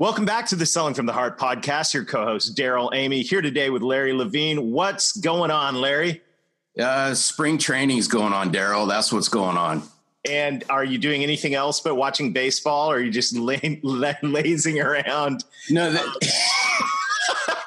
[0.00, 1.94] Welcome back to the Selling from the Heart podcast.
[1.94, 4.72] Your co-host Darrell Amy here today with Larry Levine.
[4.72, 6.20] What's going on, Larry?
[6.76, 8.86] Uh, spring training's going on, Darrell.
[8.86, 9.84] That's what's going on.
[10.28, 14.80] And are you doing anything else but watching baseball, or are you just lay, lazing
[14.80, 15.44] around?
[15.70, 16.06] No, that,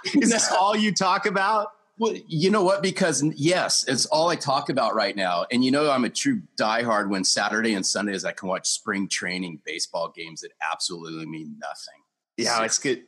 [0.14, 1.72] is this all you talk about?
[1.98, 2.84] Well, you know what?
[2.84, 5.45] Because yes, it's all I talk about right now.
[5.50, 9.08] And you know, I'm a true diehard when Saturday and Sundays I can watch spring
[9.08, 12.03] training baseball games that absolutely mean nothing.
[12.38, 13.03] Yeah, it's good.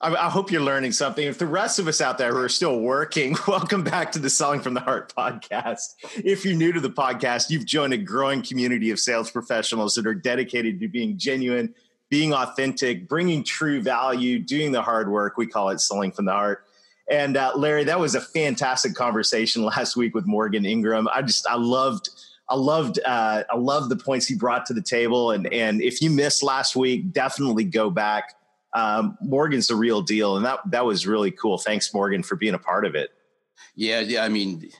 [0.00, 1.26] I, I, hope you're learning something.
[1.26, 4.30] If the rest of us out there who are still working, welcome back to the
[4.30, 5.96] Selling from the Heart podcast.
[6.24, 10.06] If you're new to the podcast, you've joined a growing community of sales professionals that
[10.06, 11.74] are dedicated to being genuine,
[12.08, 15.36] being authentic, bringing true value, doing the hard work.
[15.36, 16.64] We call it Selling from the Heart.
[17.10, 21.06] And uh, Larry, that was a fantastic conversation last week with Morgan Ingram.
[21.14, 22.08] I just, I loved.
[22.48, 26.02] I loved uh, I loved the points he brought to the table, and and if
[26.02, 28.34] you missed last week, definitely go back
[28.72, 31.58] um, Morgan's the real deal, and that that was really cool.
[31.58, 33.10] Thanks, Morgan, for being a part of it.
[33.74, 34.24] Yeah, yeah.
[34.24, 34.70] I mean,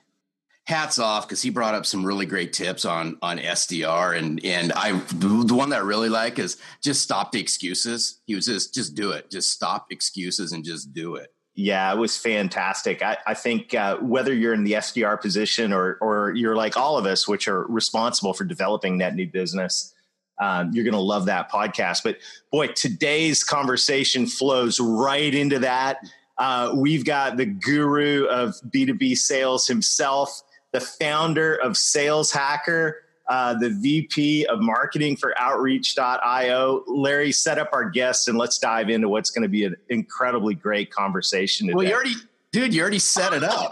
[0.65, 4.73] hats off because he brought up some really great tips on on SDR, and and
[4.73, 8.21] I the one that I really like is just stop the excuses.
[8.27, 11.35] He was just just do it, just stop excuses and just do it.
[11.55, 13.03] Yeah, it was fantastic.
[13.03, 16.97] I, I think uh, whether you're in the SDR position or or you're like all
[16.97, 19.93] of us, which are responsible for developing net new business
[20.41, 22.03] um, you're going to love that podcast.
[22.03, 22.19] But
[22.51, 25.99] boy, today's conversation flows right into that.
[26.39, 30.43] Uh, we've got the guru of B2B sales himself,
[30.73, 36.85] the founder of Sales Hacker, uh, the VP of marketing for outreach.io.
[36.89, 40.55] Larry, set up our guests and let's dive into what's going to be an incredibly
[40.55, 41.77] great conversation today.
[41.77, 42.15] Well, you already,
[42.51, 43.71] dude, you already set it up.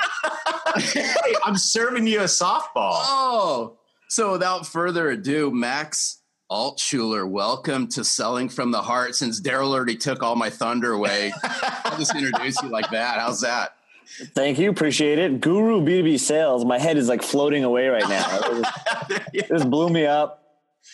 [0.76, 2.66] hey, I'm serving you a softball.
[2.76, 3.78] Oh,
[4.10, 6.17] so without further ado, Max
[6.50, 9.14] Altschuler, welcome to Selling from the Heart.
[9.14, 11.30] Since Darrell already took all my thunder away,
[11.84, 13.20] I'll just introduce you like that.
[13.20, 13.76] How's that?
[14.34, 14.70] Thank you.
[14.70, 15.42] Appreciate it.
[15.42, 16.64] Guru B2B sales.
[16.64, 18.62] My head is like floating away right now.
[19.34, 20.42] It just blew me up.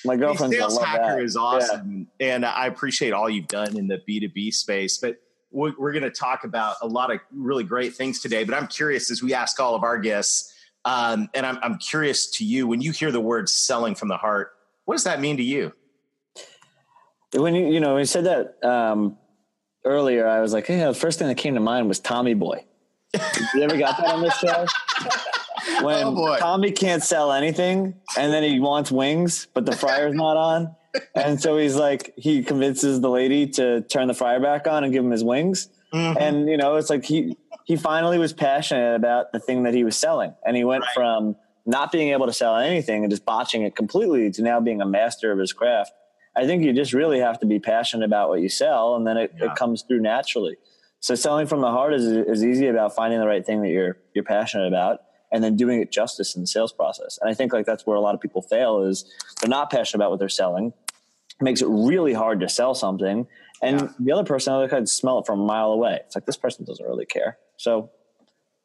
[0.04, 1.22] My girlfriend's sales hacker that.
[1.22, 2.08] is awesome.
[2.18, 2.34] Yeah.
[2.34, 4.98] And I appreciate all you've done in the B2B space.
[4.98, 5.20] But
[5.52, 8.42] we're, we're going to talk about a lot of really great things today.
[8.42, 10.52] But I'm curious as we ask all of our guests,
[10.84, 14.16] um, and I'm, I'm curious to you when you hear the word selling from the
[14.16, 14.50] heart,
[14.84, 15.72] what does that mean to you?
[17.32, 19.18] When you you know when you said that um,
[19.84, 22.64] earlier, I was like, hey, the first thing that came to mind was Tommy Boy.
[23.54, 24.66] you ever got that on this show?
[25.82, 30.36] when oh Tommy can't sell anything, and then he wants wings, but the fryer's not
[30.36, 30.74] on,
[31.14, 34.92] and so he's like, he convinces the lady to turn the fryer back on and
[34.92, 36.16] give him his wings, mm-hmm.
[36.18, 39.84] and you know, it's like he he finally was passionate about the thing that he
[39.84, 40.94] was selling, and he went right.
[40.94, 44.80] from not being able to sell anything and just botching it completely to now being
[44.80, 45.92] a master of his craft.
[46.36, 49.16] I think you just really have to be passionate about what you sell, and then
[49.16, 49.52] it, yeah.
[49.52, 50.56] it comes through naturally.
[51.00, 53.98] So selling from the heart is is easy about finding the right thing that you're
[54.14, 57.18] you're passionate about, and then doing it justice in the sales process.
[57.20, 59.04] And I think like that's where a lot of people fail is
[59.40, 60.72] they're not passionate about what they're selling.
[61.40, 63.26] It makes it really hard to sell something,
[63.62, 63.88] and yeah.
[64.00, 66.00] the other person other side smell it from a mile away.
[66.04, 67.38] It's like this person doesn't really care.
[67.58, 67.90] So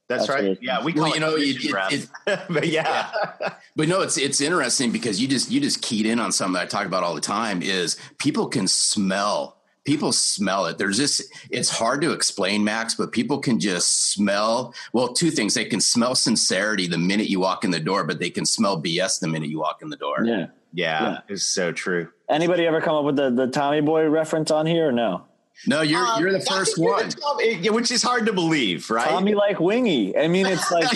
[0.10, 0.58] that's, That's right.
[0.60, 3.12] Yeah, we call well, you know, it, it, it, but yeah.
[3.40, 3.54] yeah.
[3.76, 6.64] but no, it's it's interesting because you just you just keyed in on something that
[6.64, 10.80] I talk about all the time is people can smell people smell it.
[10.80, 11.22] There's just
[11.52, 14.74] it's hard to explain, Max, but people can just smell.
[14.94, 18.20] Well, two things: they can smell sincerity the minute you walk in the door, but
[18.20, 20.26] they can smell BS the minute you walk in the door.
[20.26, 21.20] Yeah, yeah, yeah.
[21.28, 22.10] it's so true.
[22.28, 25.26] Anybody ever come up with the the Tommy Boy reference on here or no?
[25.68, 29.10] No, you're um, you're the first one, Tommy, which is hard to believe, right?
[29.10, 30.18] Tommy like wingy.
[30.18, 30.88] I mean, it's like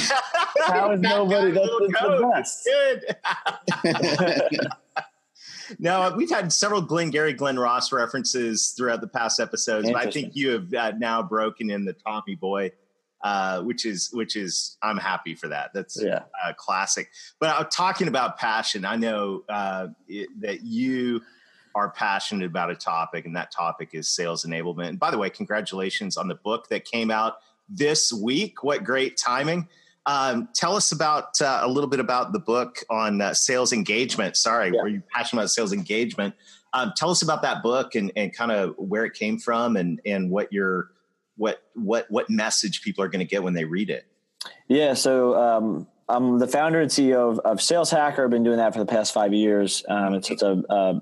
[0.66, 1.52] how is nobody?
[1.52, 3.10] That's, that's the
[3.84, 4.70] best.
[5.80, 10.36] now we've had several Glengarry, Glen Ross references throughout the past episodes, but I think
[10.36, 12.72] you have uh, now broken in the Tommy boy,
[13.22, 15.72] uh, which is which is I'm happy for that.
[15.74, 16.24] That's yeah.
[16.46, 17.10] uh, classic.
[17.40, 18.86] But I'm talking about passion.
[18.86, 21.22] I know uh, it, that you
[21.76, 24.90] are passionate about a topic, and that topic is sales enablement.
[24.90, 27.38] And by the way, congratulations on the book that came out
[27.70, 28.64] this week.
[28.64, 29.68] What great timing!
[30.06, 34.36] Um, tell us about uh, a little bit about the book on uh, sales engagement.
[34.36, 34.82] Sorry, yeah.
[34.82, 36.36] were you passionate about sales engagement?
[36.74, 40.02] Um, tell us about that book and, and kind of where it came from and,
[40.06, 40.90] and what your
[41.36, 44.06] what what what message people are going to get when they read it?
[44.68, 48.24] Yeah, so um, I'm the founder and CEO of, of, Sales Hacker.
[48.24, 49.84] I've been doing that for the past five years.
[49.88, 51.02] Um, it's, it's a, a,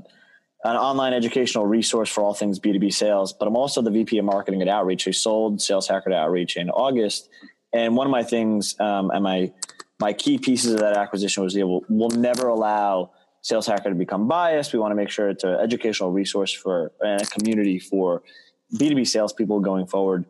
[0.64, 4.26] an online educational resource for all things B2B sales, but I'm also the VP of
[4.26, 5.08] marketing at Outreach.
[5.08, 7.30] I sold Sales Hacker to Outreach in August.
[7.74, 9.52] And one of my things um, and my,
[10.00, 13.12] my key pieces of that acquisition was, we'll, we'll never allow
[13.42, 14.72] Sales Hacker to become biased.
[14.72, 18.22] We want to make sure it's an educational resource for and a community for
[18.76, 20.26] B2B salespeople going forward.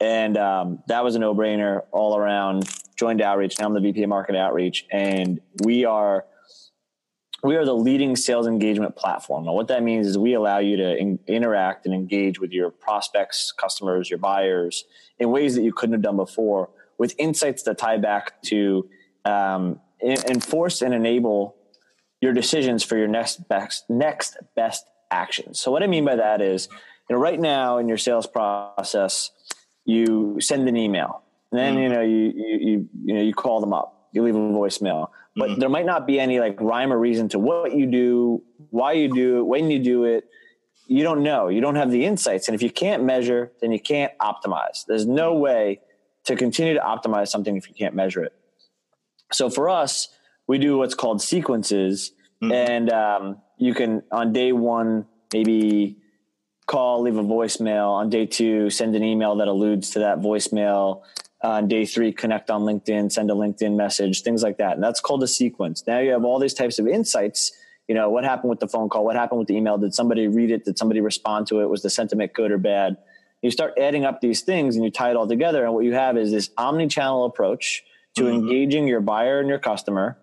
[0.00, 2.68] And um, that was a no brainer all around.
[2.96, 3.58] Joined Outreach.
[3.58, 6.24] Now I'm the VP of Market Outreach, and we are
[7.46, 9.44] we are the leading sales engagement platform.
[9.44, 12.70] Now, what that means is we allow you to in, interact and engage with your
[12.70, 14.84] prospects, customers, your buyers
[15.18, 18.88] in ways that you couldn't have done before, with insights that tie back to
[19.24, 21.56] um, enforce and enable
[22.20, 25.60] your decisions for your next best next best actions.
[25.60, 26.68] So, what I mean by that is,
[27.08, 29.30] you know, right now in your sales process
[29.84, 31.22] you send an email
[31.52, 31.82] and then mm.
[31.82, 35.10] you know you, you you you know you call them up you leave a voicemail
[35.36, 35.58] but mm.
[35.58, 39.12] there might not be any like rhyme or reason to what you do why you
[39.12, 40.24] do it when you do it
[40.86, 43.80] you don't know you don't have the insights and if you can't measure then you
[43.80, 45.80] can't optimize there's no way
[46.24, 48.32] to continue to optimize something if you can't measure it
[49.32, 50.08] so for us
[50.46, 52.12] we do what's called sequences
[52.42, 52.52] mm.
[52.52, 55.96] and um, you can on day one maybe
[56.66, 57.90] call, leave a voicemail.
[57.90, 61.02] On day two, send an email that alludes to that voicemail.
[61.44, 64.72] Uh, on day three, connect on LinkedIn, send a LinkedIn message, things like that.
[64.74, 65.84] And that's called a sequence.
[65.86, 67.52] Now you have all these types of insights.
[67.88, 69.04] You know, what happened with the phone call?
[69.04, 69.76] What happened with the email?
[69.78, 70.64] Did somebody read it?
[70.64, 71.68] Did somebody respond to it?
[71.68, 72.96] Was the sentiment good or bad?
[73.42, 75.64] You start adding up these things and you tie it all together.
[75.64, 77.84] And what you have is this omni channel approach
[78.16, 78.34] to mm-hmm.
[78.34, 80.16] engaging your buyer and your customer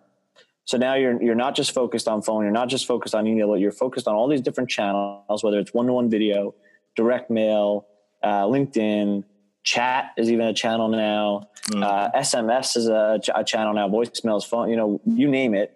[0.65, 3.49] so now you're you're not just focused on phone, you're not just focused on email,
[3.49, 6.55] but you're focused on all these different channels, whether it's one-to-one video,
[6.95, 7.85] direct mail,
[8.21, 9.25] uh, LinkedIn,
[9.63, 11.83] chat is even a channel now, mm.
[11.83, 15.73] uh, SMS is a, a, channel now, Voicemails, phone, you know, you name it.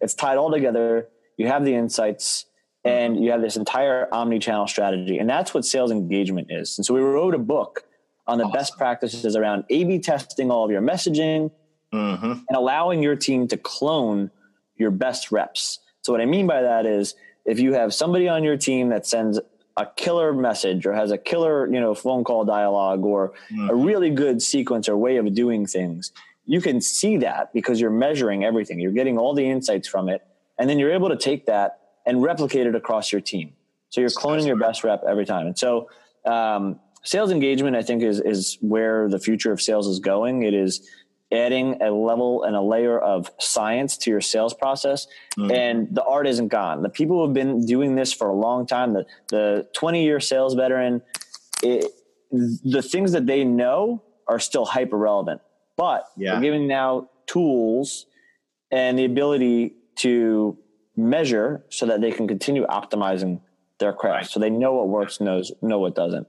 [0.00, 1.08] It's tied all together.
[1.36, 2.46] You have the insights
[2.84, 5.18] and you have this entire omni-channel strategy.
[5.18, 6.78] And that's what sales engagement is.
[6.78, 7.84] And so we wrote a book
[8.26, 8.52] on the awesome.
[8.52, 11.50] best practices around A-B testing all of your messaging,
[11.92, 12.24] mm-hmm.
[12.24, 14.30] and allowing your team to clone
[14.76, 15.78] your best reps.
[16.02, 17.14] So what I mean by that is
[17.44, 19.40] if you have somebody on your team that sends
[19.76, 23.70] a killer message or has a killer, you know, phone call dialogue or mm-hmm.
[23.70, 26.12] a really good sequence or way of doing things,
[26.46, 28.80] you can see that because you're measuring everything.
[28.80, 30.26] You're getting all the insights from it.
[30.58, 33.52] And then you're able to take that and replicate it across your team.
[33.90, 35.46] So you're cloning your best rep every time.
[35.46, 35.88] And so
[36.24, 40.42] um, sales engagement, I think, is is where the future of sales is going.
[40.42, 40.88] It is
[41.32, 45.06] adding a level and a layer of science to your sales process
[45.38, 45.50] mm-hmm.
[45.50, 48.66] and the art isn't gone the people who have been doing this for a long
[48.66, 51.00] time the, the 20 year sales veteran
[51.62, 51.92] it,
[52.30, 55.40] the things that they know are still hyper relevant
[55.76, 56.34] but yeah.
[56.34, 58.06] we're giving now tools
[58.70, 60.56] and the ability to
[60.96, 63.40] measure so that they can continue optimizing
[63.80, 64.26] their craft right.
[64.26, 66.26] so they know what works knows know what doesn't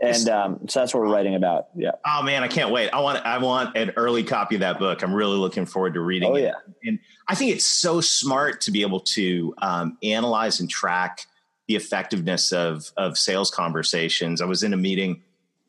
[0.00, 1.68] and um, so that's what we're writing about.
[1.76, 1.92] Yeah.
[2.06, 2.90] Oh man, I can't wait.
[2.90, 5.02] I want I want an early copy of that book.
[5.02, 6.42] I'm really looking forward to reading oh, it.
[6.42, 6.52] Yeah.
[6.84, 11.26] And I think it's so smart to be able to um, analyze and track
[11.68, 14.40] the effectiveness of of sales conversations.
[14.40, 15.22] I was in a meeting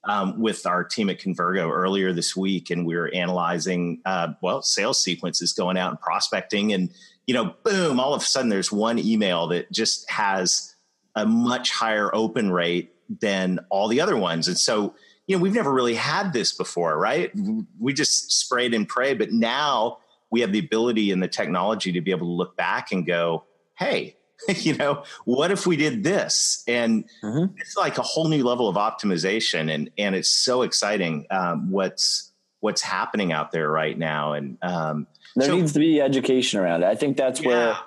[0.06, 4.62] um, with our team at Convergo earlier this week, and we were analyzing uh, well
[4.62, 6.90] sales sequences going out and prospecting, and
[7.28, 8.00] you know, boom!
[8.00, 10.73] All of a sudden, there's one email that just has
[11.16, 14.48] a much higher open rate than all the other ones.
[14.48, 14.96] And so,
[15.28, 17.32] you know, we've never really had this before, right?
[17.80, 20.00] We just sprayed and pray, but now
[20.32, 23.44] we have the ability and the technology to be able to look back and go,
[23.78, 24.16] hey,
[24.56, 26.64] you know, what if we did this?
[26.68, 27.56] And mm-hmm.
[27.58, 32.32] it's like a whole new level of optimization, and and it's so exciting um, what's
[32.60, 34.34] what's happening out there right now.
[34.34, 36.88] And um, there so, needs to be education around it.
[36.88, 37.78] I think that's yeah.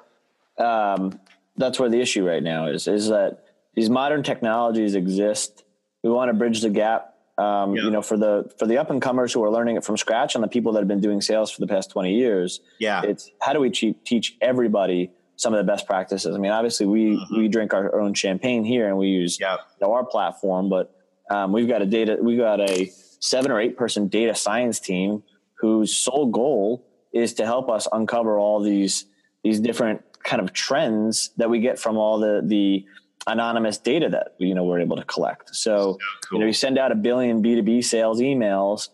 [0.57, 1.19] where um,
[1.57, 2.87] that's where the issue right now is.
[2.87, 3.45] Is that
[3.75, 5.65] these modern technologies exist.
[6.03, 7.15] We want to bridge the gap.
[7.39, 7.85] Um, yeah.
[7.85, 10.35] You know, for the for the up and comers who are learning it from scratch,
[10.35, 12.61] and the people that have been doing sales for the past twenty years.
[12.79, 16.35] Yeah, it's how do we teach everybody some of the best practices?
[16.35, 17.37] I mean, obviously we mm-hmm.
[17.37, 19.61] we drink our own champagne here, and we use yep.
[19.79, 20.97] you know, our platform, but
[21.31, 22.87] um, we've got a data we've got a
[23.21, 25.23] seven or eight person data science team
[25.59, 29.05] whose sole goal is to help us uncover all these
[29.43, 32.85] these different kind of trends that we get from all the the
[33.27, 35.55] anonymous data that you know we're able to collect.
[35.57, 36.39] So, cool.
[36.39, 38.91] you know, you send out a billion B2B sales emails,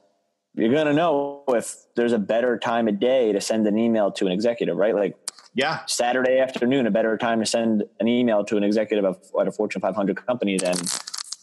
[0.54, 4.12] you're going to know if there's a better time of day to send an email
[4.12, 4.94] to an executive, right?
[4.94, 5.16] Like
[5.54, 9.48] yeah, Saturday afternoon, a better time to send an email to an executive of, at
[9.48, 10.76] a Fortune 500 company than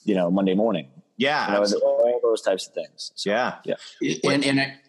[0.04, 0.90] you know, Monday morning.
[1.18, 1.48] Yeah.
[1.48, 3.12] You know, all those types of things.
[3.16, 3.58] So, yeah.
[3.64, 3.76] Yeah.
[4.24, 4.80] And, and I,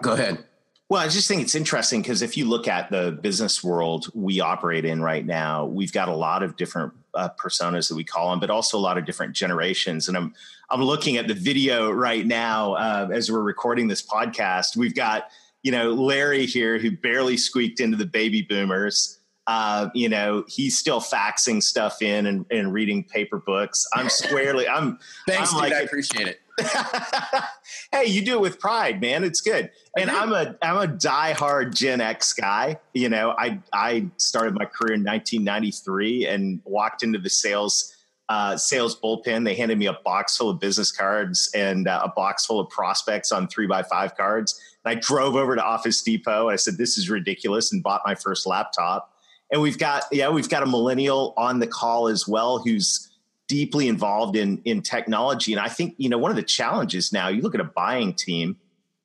[0.00, 0.44] go ahead.
[0.88, 4.40] Well, I just think it's interesting because if you look at the business world we
[4.40, 8.30] operate in right now, we've got a lot of different uh, personas that we call
[8.30, 10.06] them, but also a lot of different generations.
[10.06, 10.32] And I'm
[10.70, 14.76] I'm looking at the video right now uh, as we're recording this podcast.
[14.76, 15.28] We've got
[15.64, 19.15] you know Larry here who barely squeaked into the baby boomers.
[19.46, 23.86] Uh, you know, he's still faxing stuff in and, and reading paper books.
[23.94, 24.68] I'm squarely.
[24.68, 24.98] I'm.
[25.28, 25.70] Thanks, I'm dude.
[25.70, 26.40] Like, I appreciate it.
[27.92, 29.24] hey, you do it with pride, man.
[29.24, 29.70] It's good.
[29.98, 32.78] And I'm a I'm a diehard Gen X guy.
[32.94, 37.92] You know, I I started my career in 1993 and walked into the sales
[38.28, 39.44] uh, sales bullpen.
[39.44, 42.68] They handed me a box full of business cards and uh, a box full of
[42.70, 44.60] prospects on three by five cards.
[44.84, 46.48] And I drove over to Office Depot.
[46.48, 49.12] And I said, "This is ridiculous," and bought my first laptop.
[49.50, 53.08] And we've got yeah, we've got a millennial on the call as well who's
[53.48, 55.52] deeply involved in in technology.
[55.52, 57.28] And I think you know one of the challenges now.
[57.28, 58.56] You look at a buying team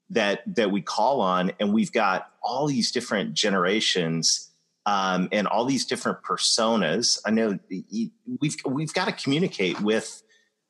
[0.10, 4.50] that that we call on, and we've got all these different generations
[4.86, 7.20] um, and all these different personas.
[7.26, 7.60] I know
[8.40, 10.24] we've we've got to communicate with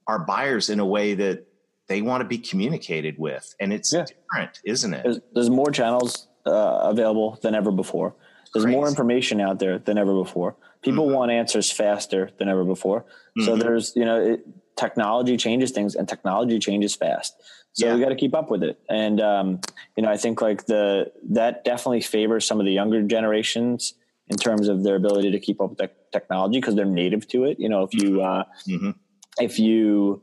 [0.07, 1.47] our buyers in a way that
[1.87, 4.05] they want to be communicated with, and it's yeah.
[4.05, 5.03] different, isn't it?
[5.03, 8.15] There's, there's more channels uh, available than ever before.
[8.53, 8.75] There's Crazy.
[8.75, 10.55] more information out there than ever before.
[10.81, 11.15] People mm-hmm.
[11.15, 13.01] want answers faster than ever before.
[13.01, 13.45] Mm-hmm.
[13.45, 17.35] So there's, you know, it, technology changes things and technology changes fast.
[17.73, 17.95] So yeah.
[17.95, 18.79] we got to keep up with it.
[18.89, 19.61] And, um,
[19.95, 23.93] you know, I think like the, that definitely favors some of the younger generations
[24.27, 27.45] in terms of their ability to keep up with the technology because they're native to
[27.45, 27.59] it.
[27.59, 28.91] You know, if you, uh, mm-hmm.
[29.39, 30.21] if you,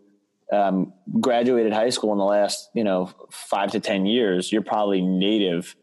[0.53, 5.03] um, graduated high school in the last, you know, five to 10 years, you're probably
[5.03, 5.77] native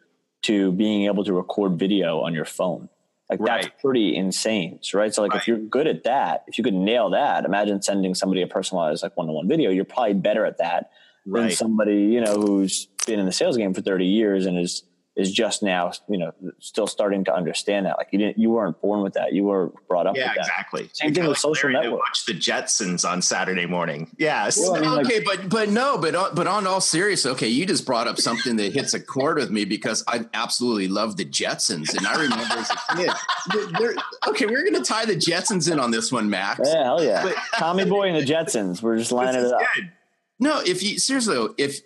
[0.45, 2.89] to being able to record video on your phone.
[3.29, 3.63] Like right.
[3.63, 5.13] that's pretty insane, right?
[5.13, 5.41] So like right.
[5.41, 9.01] if you're good at that, if you could nail that, imagine sending somebody a personalized
[9.01, 9.71] like one-to-one video.
[9.71, 10.91] You're probably better at that
[11.25, 11.41] right.
[11.41, 14.83] than somebody you know who's been in the sales game for 30 years and is
[15.15, 17.97] is just now, you know, still starting to understand that.
[17.97, 19.33] Like you didn't, you weren't born with that.
[19.33, 20.15] You were brought up.
[20.17, 20.41] Yeah, with that.
[20.41, 20.89] exactly.
[20.93, 22.09] Same thing with social networks.
[22.09, 24.13] Watch the Jetsons on Saturday morning.
[24.17, 24.59] Yes.
[24.59, 27.47] Well, I mean, okay, like, but but no, but uh, but on all serious, okay,
[27.47, 31.15] you just brought up something that hits a chord with me because I absolutely love
[31.15, 33.97] the Jetsons, and I remember as a kid.
[34.27, 36.61] okay, we're going to tie the Jetsons in on this one, Max.
[36.63, 37.23] Yeah, hell yeah.
[37.23, 38.81] But, Tommy Boy and the Jetsons.
[38.81, 39.61] We're just lining it up.
[39.75, 39.91] Good.
[40.39, 41.79] No, if you seriously, if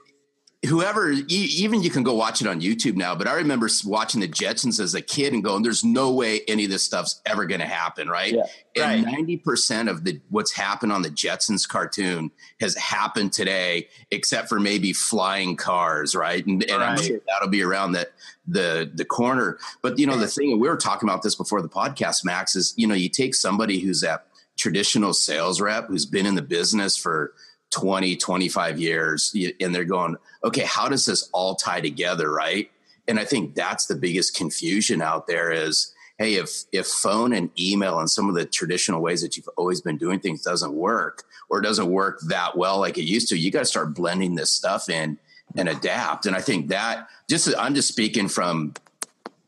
[0.67, 4.27] whoever even you can go watch it on youtube now but i remember watching the
[4.27, 7.61] jetsons as a kid and going there's no way any of this stuff's ever going
[7.61, 8.33] to happen right?
[8.33, 8.43] Yeah,
[8.75, 9.15] and right.
[9.15, 14.91] 90% of the what's happened on the jetsons cartoon has happened today except for maybe
[14.91, 16.45] flying cars right?
[16.45, 16.89] And, and right.
[16.89, 18.09] i'm sure that'll be around that
[18.49, 19.57] the the corner.
[19.81, 22.73] But you know the thing we were talking about this before the podcast max is
[22.75, 24.25] you know you take somebody who's that
[24.57, 27.33] traditional sales rep who's been in the business for
[27.71, 29.35] 20, 25 years.
[29.59, 32.31] And they're going, okay, how does this all tie together?
[32.31, 32.69] Right.
[33.07, 37.49] And I think that's the biggest confusion out there is, hey, if if phone and
[37.59, 41.23] email and some of the traditional ways that you've always been doing things doesn't work
[41.49, 44.51] or doesn't work that well like it used to, you got to start blending this
[44.51, 45.17] stuff in
[45.57, 46.25] and adapt.
[46.25, 48.73] And I think that just I'm just speaking from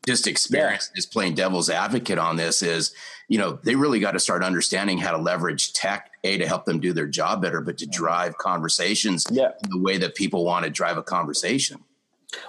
[0.06, 0.96] just experience, yeah.
[0.96, 2.94] just playing devil's advocate on this is,
[3.28, 6.64] you know, they really got to start understanding how to leverage tech a to help
[6.64, 9.52] them do their job better, but to drive conversations yeah.
[9.68, 11.82] the way that people want to drive a conversation.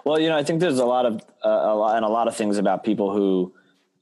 [0.03, 2.27] Well, you know, I think there's a lot of uh, a lot and a lot
[2.27, 3.53] of things about people who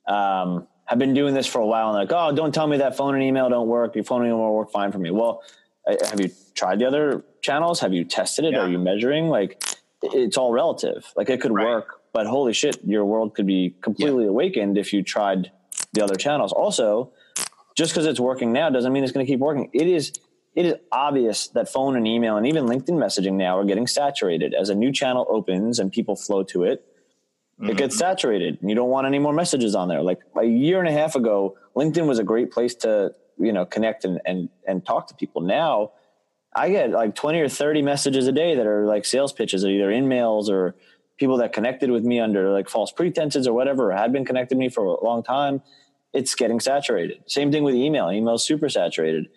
[0.07, 2.95] um, have been doing this for a while and like, oh, don't tell me that
[2.95, 3.95] phone and email don't work.
[3.95, 5.09] Your phone and email work fine for me.
[5.09, 5.41] Well,
[5.87, 7.79] have you tried the other channels?
[7.79, 8.53] Have you tested it?
[8.53, 8.59] Yeah.
[8.59, 9.27] Are you measuring?
[9.27, 9.63] Like,
[10.03, 11.05] it's all relative.
[11.15, 11.65] Like, it could right.
[11.65, 14.29] work, but holy shit, your world could be completely yeah.
[14.29, 15.51] awakened if you tried
[15.93, 16.51] the other channels.
[16.51, 17.11] Also,
[17.75, 19.69] just because it's working now doesn't mean it's going to keep working.
[19.73, 20.13] It is
[20.53, 24.53] it is obvious that phone and email and even LinkedIn messaging now are getting saturated
[24.53, 26.85] as a new channel opens and people flow to it.
[27.59, 27.69] Mm-hmm.
[27.69, 27.99] It gets mm-hmm.
[27.99, 30.01] saturated and you don't want any more messages on there.
[30.01, 33.65] Like a year and a half ago, LinkedIn was a great place to, you know,
[33.65, 35.41] connect and, and, and talk to people.
[35.41, 35.91] Now
[36.53, 39.89] I get like 20 or 30 messages a day that are like sales pitches, either
[39.89, 40.75] InMails or
[41.21, 44.57] people that connected with me under like false pretenses or whatever, or had been connected
[44.57, 45.61] me for a long time
[46.13, 47.23] it's getting saturated.
[47.27, 48.11] Same thing with email.
[48.11, 49.29] Email is super saturated.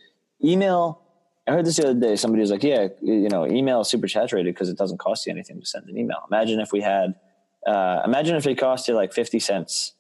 [0.43, 1.01] Email,
[1.47, 2.17] I heard this the other day.
[2.17, 5.33] Somebody was like, yeah, you know, email is super saturated because it doesn't cost you
[5.33, 6.19] anything to send an email.
[6.31, 7.15] Imagine if we had,
[7.67, 9.93] uh, imagine if it cost you like 50 cents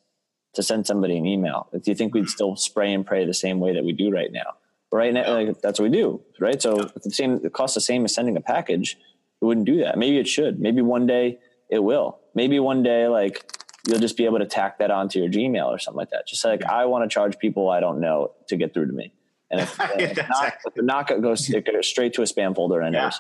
[0.55, 1.69] to send somebody an email.
[1.73, 4.33] Do you think we'd still spray and pray the same way that we do right
[4.33, 4.55] now?
[4.93, 6.61] Right now, like, that's what we do, right?
[6.61, 8.97] So the same, it costs the same as sending a package.
[9.41, 9.99] It wouldn't do that.
[9.99, 10.61] Maybe it should.
[10.61, 11.39] Maybe one day
[11.71, 12.19] it will.
[12.35, 13.51] Maybe one day, like
[13.87, 16.27] you'll just be able to tack that onto your Gmail or something like that.
[16.27, 19.13] Just like I want to charge people I don't know to get through to me.
[19.51, 22.95] And if, if, not, if the knock goes, goes straight to a spam folder and
[22.95, 23.11] yeah.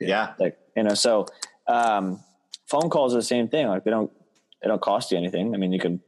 [0.00, 0.34] yeah.
[0.38, 1.26] Like, you know, so,
[1.66, 2.20] um,
[2.66, 3.68] phone calls are the same thing.
[3.68, 4.10] Like they don't,
[4.62, 5.54] they don't cost you anything.
[5.54, 6.00] I mean, you can,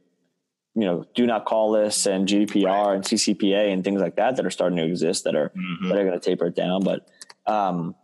[0.73, 2.95] you know, do not call lists and GDPR right.
[2.95, 5.89] and CCPA and things like that that are starting to exist that are mm-hmm.
[5.89, 6.83] that are going to taper it down.
[6.83, 7.07] But
[7.47, 7.95] um,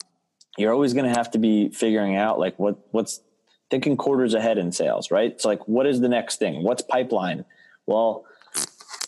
[0.58, 3.22] you're always going to have to be figuring out like what what's
[3.74, 5.32] thinking quarters ahead in sales, right?
[5.32, 6.62] It's like what is the next thing?
[6.62, 7.44] What's pipeline?
[7.88, 8.24] Well,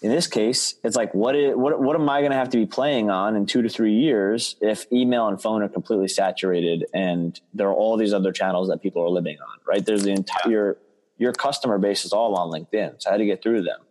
[0.02, 2.58] in this case, it's like what is what what am I going to have to
[2.58, 6.88] be playing on in two to three years if email and phone are completely saturated
[6.96, 9.86] and there are all these other channels that people are living on, right?
[9.86, 10.78] There's the entire your
[11.20, 13.04] your customer base is all on LinkedIn.
[13.04, 13.82] So how do you get through them?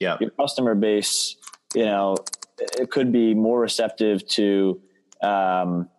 [0.00, 0.16] Yeah.
[0.18, 1.36] Your customer base,
[1.74, 2.16] you know,
[2.58, 4.80] it could be more receptive to
[5.22, 5.90] um,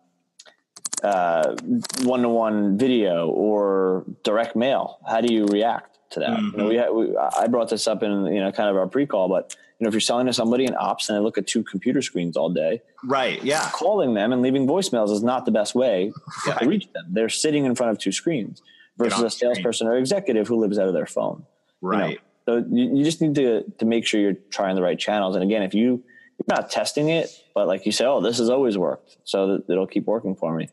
[1.04, 1.54] uh,
[2.02, 4.98] one-to-one video or direct mail.
[5.06, 6.30] How do you react to that?
[6.30, 6.50] Mm-hmm.
[6.52, 8.86] You know, we, had, we, I brought this up in you know kind of our
[8.86, 11.46] pre-call, but you know if you're selling to somebody in ops and they look at
[11.46, 13.42] two computer screens all day, right?
[13.44, 16.12] Yeah, calling them and leaving voicemails is not the best way
[16.46, 16.54] yeah.
[16.54, 17.04] to reach them.
[17.10, 18.62] They're sitting in front of two screens
[18.96, 21.44] versus a salesperson or executive who lives out of their phone.
[21.82, 22.10] Right.
[22.10, 22.20] You know?
[22.46, 25.36] So you, you just need to to make sure you're trying the right channels.
[25.36, 26.02] And again, if you
[26.38, 29.86] you're not testing it, but like you say, oh, this has always worked, so it'll
[29.86, 30.68] keep working for me.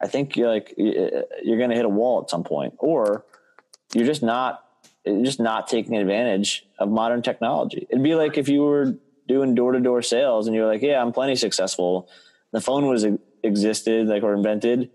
[0.00, 3.24] I think you're like you're going to hit a wall at some point, or
[3.94, 4.64] you're just not
[5.04, 7.86] you're just not taking advantage of modern technology.
[7.90, 11.00] It'd be like if you were doing door to door sales and you're like, yeah,
[11.00, 12.08] I'm plenty successful.
[12.52, 13.06] The phone was
[13.42, 14.90] existed like or invented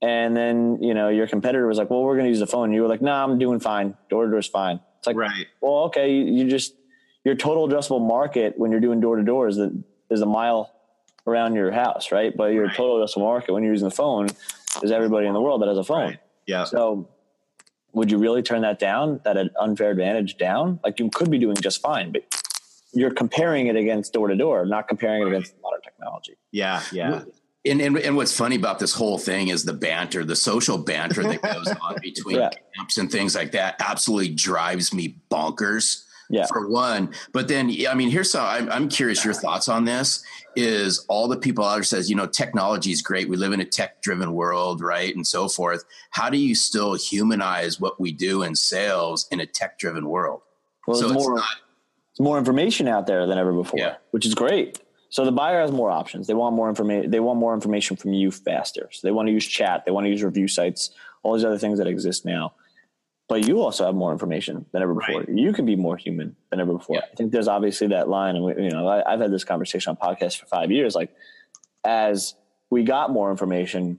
[0.00, 2.66] and then, you know, your competitor was like, well, we're going to use the phone.
[2.66, 3.96] And you were like, no, nah, I'm doing fine.
[4.08, 4.80] Door to door is fine.
[4.98, 5.46] It's like, right.
[5.60, 6.12] Well, okay.
[6.12, 6.74] You, you just,
[7.24, 10.72] your total addressable market when you're doing door to door is the, is a mile
[11.28, 12.36] around your house, right?
[12.36, 12.76] But your right.
[12.76, 14.28] total addressable market when you're using the phone
[14.82, 16.10] is everybody in the world that has a phone.
[16.10, 16.18] Right.
[16.46, 16.64] Yeah.
[16.64, 17.08] So
[17.92, 20.80] would you really turn that down, that an unfair advantage down?
[20.84, 22.22] Like you could be doing just fine, but
[22.92, 26.36] you're comparing it against door to door, not comparing it against modern technology.
[26.52, 26.82] Yeah.
[26.92, 27.22] Yeah.
[27.64, 31.22] And, and, and what's funny about this whole thing is the banter, the social banter
[31.22, 32.50] that goes on between yeah.
[32.76, 36.04] camps and things like that absolutely drives me bonkers.
[36.30, 36.46] Yeah.
[36.46, 40.22] For one, but then I mean, here's how I'm, I'm curious your thoughts on this.
[40.56, 43.28] Is all the people out there says you know technology is great.
[43.28, 45.84] We live in a tech driven world, right, and so forth.
[46.10, 50.42] How do you still humanize what we do in sales in a tech driven world?
[50.86, 51.48] Well, so more, not,
[52.18, 53.96] more information out there than ever before, yeah.
[54.10, 54.80] which is great.
[55.10, 56.26] So the buyer has more options.
[56.26, 57.10] They want more information.
[57.10, 58.88] They want more information from you faster.
[58.92, 59.84] So they want to use chat.
[59.84, 60.90] They want to use review sites.
[61.22, 62.54] All these other things that exist now.
[63.28, 65.20] But you also have more information than ever before.
[65.20, 65.28] Right.
[65.28, 66.96] You can be more human than ever before.
[66.96, 67.02] Yeah.
[67.12, 69.90] I think there's obviously that line, and we, you know, I, I've had this conversation
[69.90, 70.94] on podcasts for five years.
[70.94, 71.14] Like,
[71.84, 72.34] as
[72.70, 73.98] we got more information,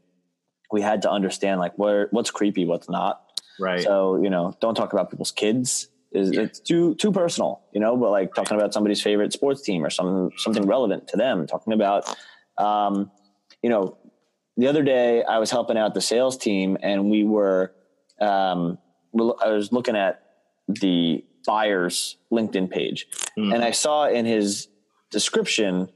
[0.72, 3.22] we had to understand like where what's creepy, what's not.
[3.60, 3.82] Right.
[3.82, 6.42] So you know, don't talk about people's kids is yeah.
[6.42, 7.96] it's too too personal, you know.
[7.98, 11.46] But like talking about somebody's favorite sports team or something something relevant to them.
[11.46, 12.16] Talking about,
[12.58, 13.12] um,
[13.62, 13.98] you know,
[14.58, 17.74] the other day I was helping out the sales team, and we were,
[18.20, 18.78] um,
[19.14, 20.24] I was looking at
[20.68, 23.54] the buyer's LinkedIn page, mm.
[23.54, 24.68] and I saw in his
[25.12, 25.90] description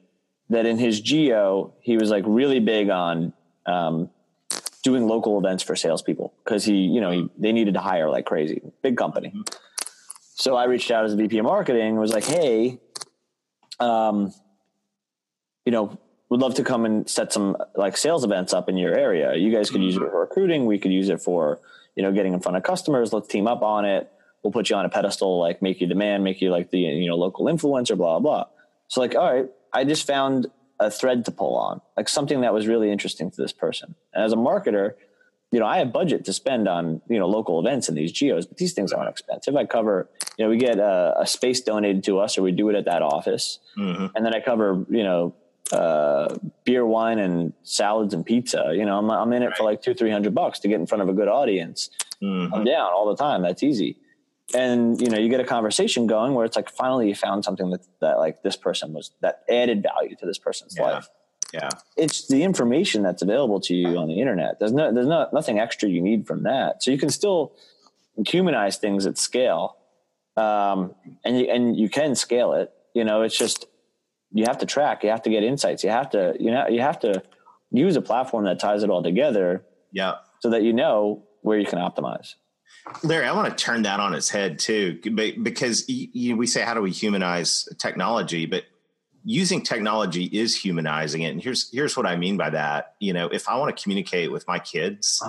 [0.49, 3.33] that in his geo he was like really big on
[3.65, 4.09] um,
[4.83, 8.25] doing local events for salespeople because he, you know, he, they needed to hire like
[8.25, 9.29] crazy, big company.
[9.29, 9.41] Mm-hmm.
[10.35, 12.79] So I reached out as a VP of marketing and was like, hey,
[13.79, 14.33] um,
[15.65, 15.97] you know,
[16.29, 19.35] would love to come and set some like sales events up in your area.
[19.35, 20.65] You guys could use it for recruiting.
[20.65, 21.59] We could use it for,
[21.95, 23.13] you know, getting in front of customers.
[23.13, 24.11] Let's team up on it.
[24.43, 26.79] We'll put you on a pedestal, like make you the man, make you like the,
[26.79, 28.45] you know, local influencer, blah, blah.
[28.89, 30.47] So like, all right, I just found
[30.79, 33.95] a thread to pull on, like something that was really interesting to this person.
[34.13, 34.95] And as a marketer,
[35.51, 38.45] you know, I have budget to spend on, you know, local events in these geos,
[38.47, 39.55] but these things aren't expensive.
[39.55, 42.69] I cover, you know, we get a, a space donated to us or we do
[42.69, 43.59] it at that office.
[43.77, 44.07] Mm-hmm.
[44.15, 45.35] And then I cover, you know,
[45.71, 48.71] uh, beer, wine, and salads and pizza.
[48.73, 49.57] You know, I'm, I'm in it right.
[49.57, 51.89] for like two, 300 bucks to get in front of a good audience.
[52.21, 52.53] Mm-hmm.
[52.53, 53.41] I'm down all the time.
[53.41, 53.97] That's easy.
[54.53, 57.69] And, you know, you get a conversation going where it's like, finally you found something
[57.71, 60.83] that, that like this person was, that added value to this person's yeah.
[60.83, 61.09] life.
[61.53, 61.69] Yeah.
[61.95, 64.59] It's the information that's available to you on the internet.
[64.59, 66.83] There's no, there's not nothing extra you need from that.
[66.83, 67.53] So you can still
[68.27, 69.77] humanize things at scale.
[70.35, 73.65] Um, and you, and you can scale it, you know, it's just,
[74.33, 75.83] you have to track, you have to get insights.
[75.83, 77.23] You have to, you know, you have to
[77.71, 79.63] use a platform that ties it all together.
[79.91, 80.15] Yeah.
[80.39, 82.35] So that you know where you can optimize.
[83.03, 84.99] Larry, I want to turn that on its head too,
[85.41, 88.45] because you, we say, how do we humanize technology?
[88.45, 88.63] But
[89.23, 91.29] using technology is humanizing it.
[91.29, 92.95] And here's here's what I mean by that.
[92.99, 95.23] You know, if I want to communicate with my kids,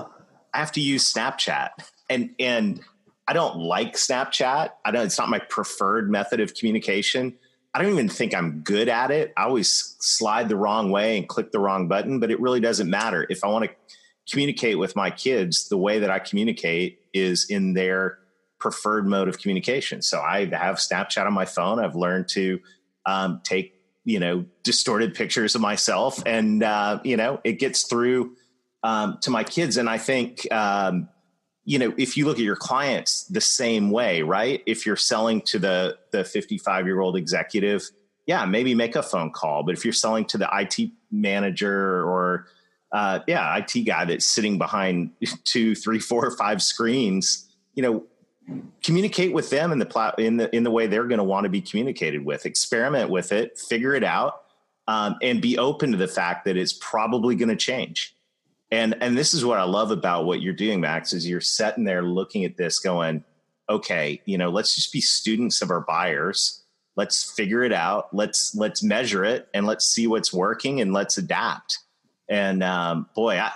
[0.53, 1.71] I have to use Snapchat.
[2.11, 2.81] And and
[3.29, 4.71] I don't like Snapchat.
[4.85, 7.35] I don't it's not my preferred method of communication,
[7.75, 9.33] I don't even think I'm good at it.
[9.37, 12.89] I always slide the wrong way and click the wrong button, but it really doesn't
[12.89, 13.27] matter.
[13.29, 13.71] If I want to
[14.31, 18.19] communicate with my kids, the way that I communicate is in their
[18.61, 20.03] preferred mode of communication.
[20.03, 21.81] So I have Snapchat on my phone.
[21.81, 22.61] I've learned to
[23.07, 28.37] um, take, you know, distorted pictures of myself and, uh, you know, it gets through
[28.85, 29.77] um, to my kids.
[29.79, 31.09] And I think, um,
[31.65, 34.63] you know, if you look at your clients the same way, right?
[34.67, 37.91] If you're selling to the the 55 year old executive,
[38.27, 39.63] yeah, maybe make a phone call.
[39.63, 42.47] But if you're selling to the IT manager or
[42.93, 45.11] uh, yeah, IT guy that's sitting behind
[45.45, 48.05] two, three, four, five screens, you know,
[48.83, 51.45] communicate with them in the plat in the in the way they're going to want
[51.45, 52.45] to be communicated with.
[52.45, 54.43] Experiment with it, figure it out,
[54.87, 58.14] um, and be open to the fact that it's probably going to change
[58.75, 61.85] and and this is what I love about what you're doing, Max, is you're sitting
[61.85, 63.23] there looking at this, going,
[63.69, 66.63] okay, you know, let's just be students of our buyers.
[66.97, 68.13] Let's figure it out.
[68.13, 71.79] Let's let's measure it and let's see what's working and let's adapt.
[72.29, 73.53] And um, boy, I,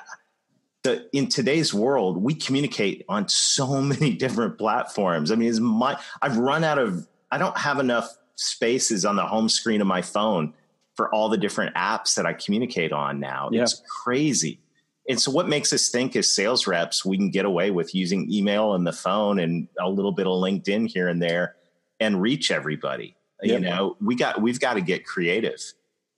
[0.85, 5.33] the, in today's world, we communicate on so many different platforms.
[5.33, 9.27] I mean, is my I've run out of I don't have enough spaces on the
[9.27, 10.55] home screen of my phone
[10.95, 13.49] for all the different apps that I communicate on now.
[13.51, 13.63] Yeah.
[13.63, 14.61] It's crazy.
[15.09, 18.31] And so, what makes us think as sales reps we can get away with using
[18.31, 21.57] email and the phone and a little bit of LinkedIn here and there
[21.99, 23.17] and reach everybody?
[23.43, 23.61] Yep.
[23.61, 25.61] You know, we got we've got to get creative.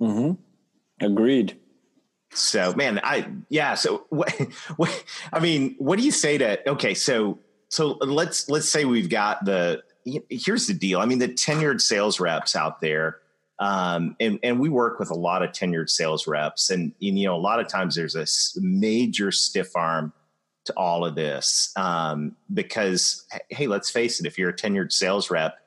[0.03, 1.05] Mm-hmm.
[1.05, 1.57] Agreed.
[2.33, 3.74] So, man, I yeah.
[3.74, 4.33] So, what,
[4.76, 5.05] what?
[5.33, 6.70] I mean, what do you say to?
[6.70, 9.83] Okay, so so let's let's say we've got the.
[10.31, 10.98] Here's the deal.
[10.98, 13.18] I mean, the tenured sales reps out there
[13.61, 17.27] um, and, and we work with a lot of tenured sales reps and, and, you
[17.27, 18.27] know, a lot of times there's a
[18.61, 20.12] major stiff arm
[20.64, 21.73] to all of this.
[21.77, 25.59] Um, because, Hey, let's face it, if you're a tenured sales rep,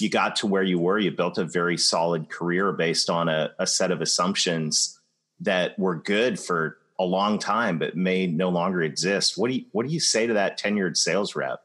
[0.00, 3.50] you got to where you were, you built a very solid career based on a,
[3.58, 4.98] a set of assumptions
[5.40, 9.36] that were good for a long time, but may no longer exist.
[9.36, 11.60] What do you, what do you say to that tenured sales rep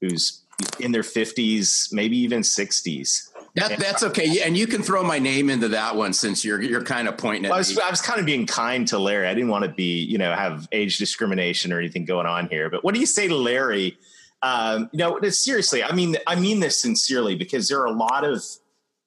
[0.00, 0.42] who's
[0.78, 3.29] in their fifties, maybe even sixties?
[3.56, 4.42] That, that's okay.
[4.42, 7.46] And you can throw my name into that one since you're you're kind of pointing
[7.46, 9.26] at I was, I was kind of being kind to Larry.
[9.26, 12.70] I didn't want to be, you know, have age discrimination or anything going on here.
[12.70, 13.98] But what do you say to Larry?
[14.42, 18.24] Um, you know, seriously, I mean, I mean this sincerely because there are a lot
[18.24, 18.42] of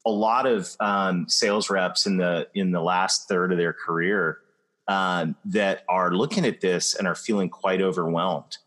[0.06, 4.40] a lot of um, sales reps in the in the last third of their career
[4.88, 8.58] um, that are looking at this and are feeling quite overwhelmed.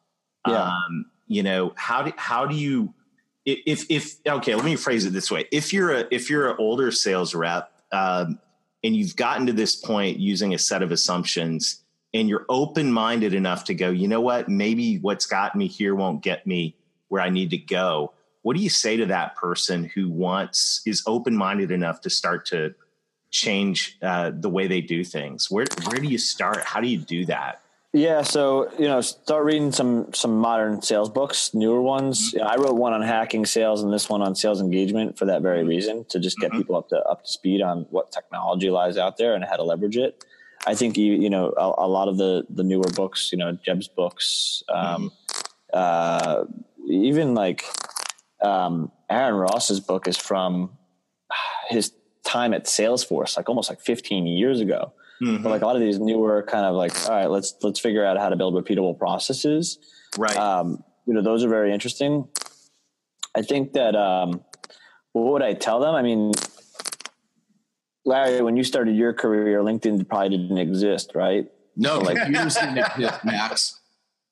[0.46, 0.62] Yeah.
[0.62, 2.94] Um, you know, how do how do you
[3.46, 6.56] if if okay, let me phrase it this way: if you're a if you're an
[6.58, 8.38] older sales rep um,
[8.82, 11.82] and you've gotten to this point using a set of assumptions,
[12.12, 15.94] and you're open minded enough to go, you know what, maybe what's got me here
[15.94, 16.74] won't get me
[17.08, 18.12] where I need to go.
[18.42, 22.46] What do you say to that person who wants is open minded enough to start
[22.46, 22.74] to
[23.30, 25.50] change uh, the way they do things?
[25.50, 26.64] Where where do you start?
[26.64, 27.62] How do you do that?
[27.96, 32.34] Yeah, so you know, start reading some some modern sales books, newer ones.
[32.34, 32.46] Mm-hmm.
[32.46, 35.60] I wrote one on hacking sales and this one on sales engagement for that very
[35.60, 35.68] mm-hmm.
[35.68, 36.58] reason to just get mm-hmm.
[36.58, 39.62] people up to up to speed on what technology lies out there and how to
[39.62, 40.22] leverage it.
[40.66, 43.52] I think you you know a, a lot of the the newer books, you know,
[43.64, 45.46] Jeb's books, um, mm-hmm.
[45.72, 46.44] uh,
[46.90, 47.64] even like
[48.42, 50.76] um, Aaron Ross's book is from
[51.70, 51.92] his
[52.26, 55.42] time at Salesforce, like almost like 15 years ago Mm-hmm.
[55.42, 58.04] But like a lot of these newer kind of like, all right, let's let's figure
[58.04, 59.78] out how to build repeatable processes.
[60.18, 60.36] Right.
[60.36, 62.28] Um, you know, those are very interesting.
[63.34, 64.42] I think that um,
[65.12, 65.94] what would I tell them?
[65.94, 66.32] I mean,
[68.04, 71.46] Larry, when you started your career, LinkedIn probably didn't exist, right?
[71.76, 72.46] No, like you didn't
[72.78, 73.80] exist, Max.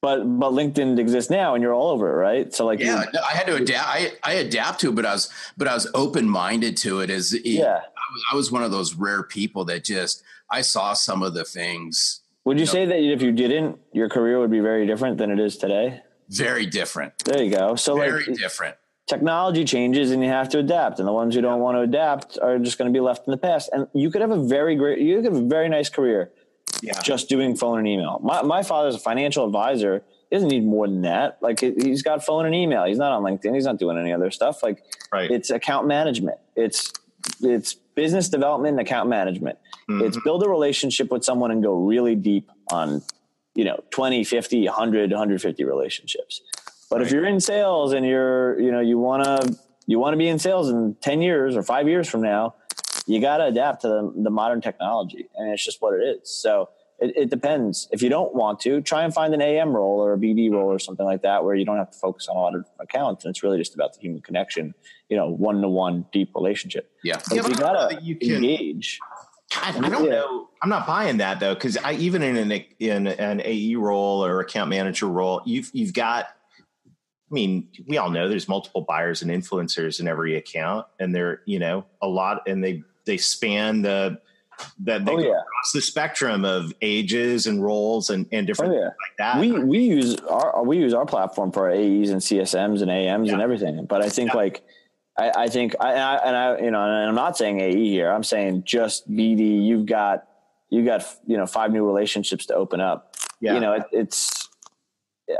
[0.00, 2.54] But but LinkedIn exists now, and you're all over it, right?
[2.54, 3.88] So like, yeah, I had to adapt.
[3.88, 7.08] I, I adapt to it, but I was but I was open minded to it.
[7.08, 7.80] As it, yeah,
[8.30, 10.22] I was one of those rare people that just
[10.54, 12.20] I saw some of the things.
[12.44, 15.18] Would you, you know, say that if you didn't, your career would be very different
[15.18, 16.00] than it is today?
[16.28, 17.18] Very different.
[17.24, 17.74] There you go.
[17.74, 18.76] So very like, different.
[19.08, 21.00] Technology changes and you have to adapt.
[21.00, 23.32] And the ones who don't want to adapt are just going to be left in
[23.32, 23.68] the past.
[23.72, 26.30] And you could have a very great, you could have a very nice career
[26.82, 27.00] yeah.
[27.02, 28.20] just doing phone and email.
[28.22, 30.04] My, my father's a financial advisor.
[30.30, 31.38] He doesn't need more than that.
[31.40, 32.84] Like he's got phone and email.
[32.84, 33.54] He's not on LinkedIn.
[33.54, 34.62] He's not doing any other stuff.
[34.62, 35.30] Like right.
[35.30, 36.38] it's account management.
[36.54, 36.92] It's
[37.40, 39.58] it's business development and account management.
[39.88, 40.06] Mm-hmm.
[40.06, 43.02] It's build a relationship with someone and go really deep on,
[43.54, 46.40] you know, 20, 50, 100, 150 relationships.
[46.90, 47.06] But right.
[47.06, 50.28] if you're in sales and you're, you know, you want to, you want to be
[50.28, 52.54] in sales in 10 years or five years from now,
[53.06, 56.30] you got to adapt to the, the modern technology and it's just what it is.
[56.30, 56.70] So
[57.04, 57.88] it, it, depends.
[57.92, 60.70] If you don't want to, try and find an AM role or a BD role
[60.70, 63.24] or something like that, where you don't have to focus on a lot of accounts,
[63.24, 64.74] and it's really just about the human connection.
[65.08, 66.90] You know, one to one deep relationship.
[67.02, 68.98] Yeah, but yeah, you gotta you can, engage.
[69.56, 70.10] I, I don't yeah.
[70.10, 70.48] know.
[70.62, 74.40] I'm not buying that though, because I even in an in an AE role or
[74.40, 76.26] account manager role, you've you've got.
[76.86, 81.42] I mean, we all know there's multiple buyers and influencers in every account, and they're
[81.46, 84.20] you know a lot, and they they span the
[84.80, 85.40] that they oh, go yeah.
[85.40, 88.84] across the spectrum of ages and roles and, and different oh, yeah.
[88.84, 89.40] like that.
[89.40, 93.28] We we use our we use our platform for our AEs and CSMs and AMs
[93.28, 93.34] yeah.
[93.34, 93.84] and everything.
[93.86, 94.64] But I think like
[95.16, 98.10] I, I think I, I, and I you know and I'm not saying AE here.
[98.10, 99.64] I'm saying just BD.
[99.64, 100.26] You've got
[100.70, 103.16] you got you know five new relationships to open up.
[103.40, 103.54] Yeah.
[103.54, 104.43] You know it, it's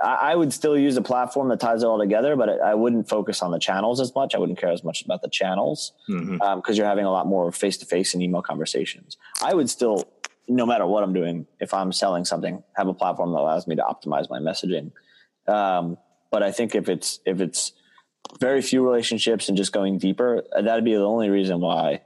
[0.03, 3.42] I, would still use a platform that ties it all together, but I wouldn't focus
[3.42, 4.35] on the channels as much.
[4.35, 6.42] I wouldn't care as much about the channels because mm-hmm.
[6.42, 9.18] um, you're having a lot more face to face and email conversations.
[9.42, 10.09] I would still,
[10.49, 13.77] no matter what I'm doing, if I'm selling something, have a platform that allows me
[13.77, 14.92] to optimize my messaging.
[15.47, 15.99] Um,
[16.31, 17.73] but I think if it's if it's
[18.40, 22.01] very few relationships and just going deeper, that'd be the only reason why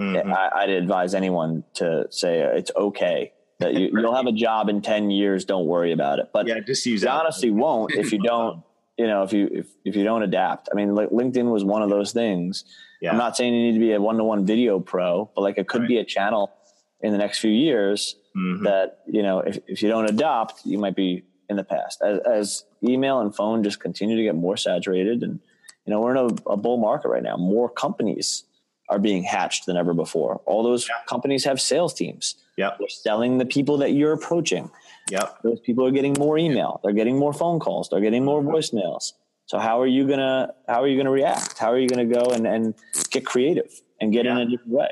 [0.00, 0.32] mm-hmm.
[0.32, 4.82] I, I'd advise anyone to say it's okay that you, will have a job in
[4.82, 5.44] 10 years.
[5.44, 6.30] Don't worry about it.
[6.32, 8.62] But yeah, just use you honestly won't if you don't,
[8.98, 10.68] you know, if you, if, if you don't adapt.
[10.70, 12.64] I mean, like LinkedIn was one of those things.
[13.00, 13.12] Yeah.
[13.12, 15.82] I'm not saying you need to be a one-to-one video pro, but like it could
[15.82, 15.88] right.
[15.88, 16.52] be a channel
[17.00, 18.64] in the next few years mm-hmm.
[18.64, 22.18] that, you know, if, if you don't adopt, you might be in the past as,
[22.20, 25.22] as email and phone just continue to get more saturated.
[25.22, 25.40] And,
[25.84, 27.36] you know, we're in a, a bull market right now.
[27.36, 28.44] More companies
[28.88, 30.40] are being hatched than ever before.
[30.46, 30.94] All those yeah.
[31.06, 32.36] companies have sales teams.
[32.56, 32.78] Yep.
[32.78, 34.70] They're selling the people that you're approaching.
[35.10, 35.42] Yep.
[35.42, 36.80] Those people are getting more email.
[36.82, 37.88] They're getting more phone calls.
[37.90, 39.12] They're getting more voicemails.
[39.46, 41.58] So how are you gonna how are you gonna react?
[41.58, 42.74] How are you gonna go and, and
[43.10, 44.32] get creative and get yeah.
[44.32, 44.88] in a different way?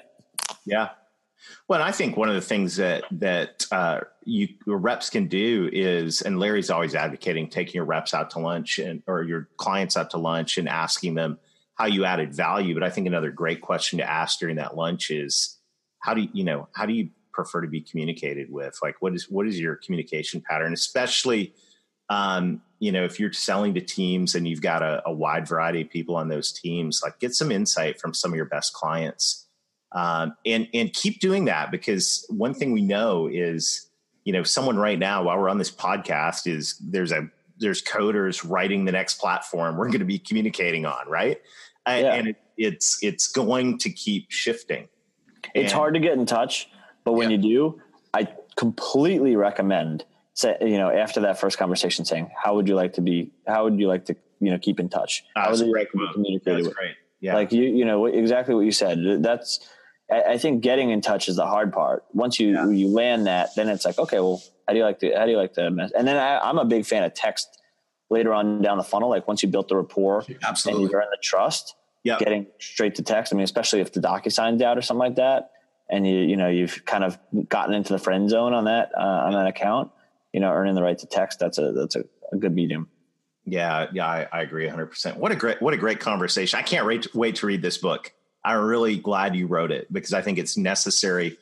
[0.64, 0.90] Yeah.
[1.68, 5.68] Well, I think one of the things that that uh, you your reps can do
[5.72, 9.96] is, and Larry's always advocating taking your reps out to lunch and or your clients
[9.96, 11.38] out to lunch and asking them
[11.74, 12.74] how you added value.
[12.74, 15.58] But I think another great question to ask during that lunch is
[15.98, 18.78] how do you, you know how do you prefer to be communicated with?
[18.82, 21.54] Like, what is what is your communication pattern, especially
[22.08, 25.82] um, you know if you're selling to teams and you've got a, a, wide variety
[25.82, 29.46] of people on those teams, like get some insight from some of your best clients,
[29.92, 33.90] um, and and keep doing that because one thing we know is
[34.24, 38.48] you know someone right now while we're on this podcast is there's a there's coders
[38.48, 41.40] writing the next platform we're going to be communicating on, right?
[41.86, 42.14] Yeah.
[42.14, 44.88] And it, it's it's going to keep shifting.
[45.54, 46.68] It's and, hard to get in touch
[47.04, 47.36] but when yeah.
[47.36, 52.68] you do, I completely recommend say, you know, after that first conversation saying, how would
[52.68, 55.24] you like to be, how would you like to, you know, keep in touch?
[55.36, 56.74] How would you like to be communicated with?
[56.74, 56.96] Great.
[57.20, 57.34] Yeah.
[57.34, 59.22] Like you, you know, exactly what you said.
[59.22, 59.60] That's,
[60.10, 62.04] I think getting in touch is the hard part.
[62.12, 62.68] Once you, yeah.
[62.68, 65.30] you land that, then it's like, okay, well, how do you like to, how do
[65.30, 65.92] you like to, mess?
[65.96, 67.60] and then I, I'm a big fan of text
[68.10, 69.08] later on down the funnel.
[69.08, 70.84] Like once you built the rapport Absolutely.
[70.84, 72.18] and you earn the trust, yep.
[72.18, 73.32] getting straight to text.
[73.32, 75.52] I mean, especially if the DocuSign's out or something like that,
[75.88, 77.18] and you you know you've kind of
[77.48, 79.90] gotten into the friend zone on that uh, on that account,
[80.32, 82.88] you know, earning the right to text that's a that's a, a good medium.
[83.46, 84.86] Yeah, yeah, I, I agree 100.
[84.86, 86.58] percent What a great what a great conversation!
[86.58, 88.12] I can't wait to, wait to read this book.
[88.44, 91.38] I'm really glad you wrote it because I think it's necessary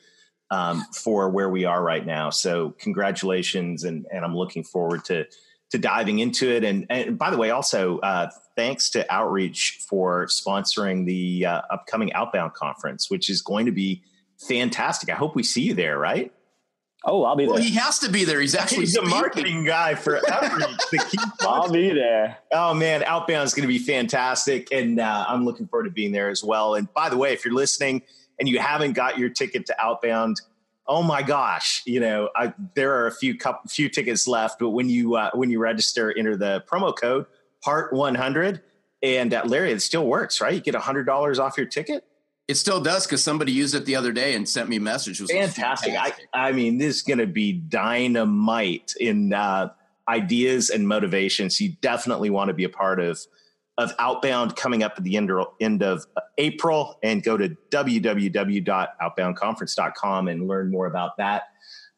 [0.51, 2.29] um, for where we are right now.
[2.29, 5.25] So congratulations, and and I'm looking forward to
[5.73, 6.63] to diving into it.
[6.63, 12.13] And, and by the way, also uh, thanks to Outreach for sponsoring the uh, upcoming
[12.13, 14.03] Outbound conference, which is going to be
[14.47, 15.09] fantastic.
[15.09, 16.31] I hope we see you there, right?
[17.05, 17.55] Oh, I'll be there.
[17.55, 18.39] Well, he has to be there.
[18.39, 20.77] He's actually He's the marketing guy for outreach.
[21.41, 22.37] I'll be there.
[22.53, 26.13] Oh man, Outbound is going to be fantastic, and uh, I'm looking forward to being
[26.13, 26.75] there as well.
[26.75, 28.03] And by the way, if you're listening
[28.39, 30.39] and you haven't got your ticket to Outbound,
[30.87, 34.57] oh my gosh, you know I, there are a few couple, few tickets left.
[34.57, 37.25] But when you uh, when you register, enter the promo code
[37.65, 38.61] Heart 100,
[39.01, 40.53] and uh, Larry, it still works, right?
[40.53, 42.05] You get hundred dollars off your ticket.
[42.47, 45.19] It still does because somebody used it the other day and sent me a message.
[45.19, 45.93] It was fantastic.
[45.93, 46.27] fantastic.
[46.33, 49.69] I, I mean, this is going to be dynamite in uh,
[50.09, 51.61] ideas and motivations.
[51.61, 53.19] You definitely want to be a part of
[53.77, 56.05] of Outbound coming up at the end, end of
[56.37, 61.45] April and go to www.outboundconference.com and learn more about that.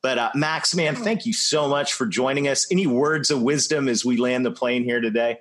[0.01, 2.65] But uh, Max, man, thank you so much for joining us.
[2.71, 5.39] Any words of wisdom as we land the plane here today?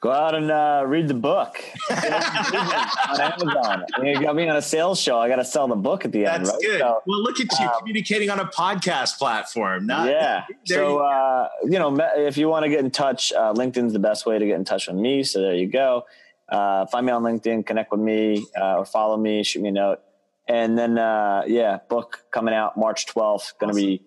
[0.00, 3.84] Go out and uh, read the book on Amazon.
[4.00, 5.18] You got me on a sales show.
[5.18, 6.46] I got to sell the book at the end.
[6.46, 6.62] That's right?
[6.62, 6.78] good.
[6.78, 9.86] So, well, look at you um, communicating on a podcast platform.
[9.86, 10.44] Not, yeah.
[10.66, 13.98] So, you, uh, you know, if you want to get in touch, uh, LinkedIn's the
[13.98, 15.24] best way to get in touch with me.
[15.24, 16.04] So there you go.
[16.48, 19.72] Uh, find me on LinkedIn, connect with me, uh, or follow me, shoot me a
[19.72, 19.98] note.
[20.46, 23.58] And then, uh, yeah, book coming out March 12th.
[23.58, 23.86] Going to awesome.
[23.86, 24.02] be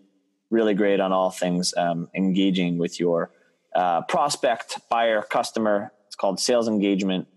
[0.51, 3.31] really great on all things um, engaging with your
[3.75, 5.91] uh, prospect, buyer, customer.
[6.07, 7.27] It's called sales engagement.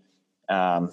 [0.49, 0.91] Um,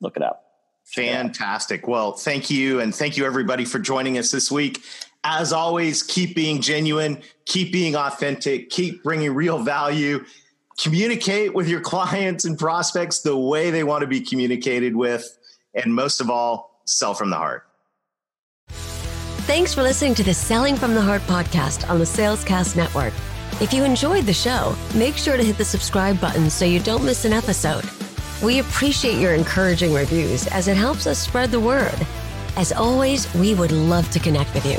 [0.00, 0.44] look it up.
[0.84, 1.88] Fantastic.
[1.88, 2.80] Well, thank you.
[2.80, 4.82] And thank you, everybody, for joining us this week.
[5.24, 10.24] As always, keep being genuine, keep being authentic, keep bringing real value.
[10.78, 15.26] Communicate with your clients and prospects the way they want to be communicated with.
[15.74, 17.66] And most of all, sell from the heart.
[19.46, 23.12] Thanks for listening to the Selling from the Heart podcast on the Salescast Network.
[23.60, 27.04] If you enjoyed the show, make sure to hit the subscribe button so you don't
[27.04, 27.84] miss an episode.
[28.42, 31.94] We appreciate your encouraging reviews as it helps us spread the word.
[32.56, 34.78] As always, we would love to connect with you.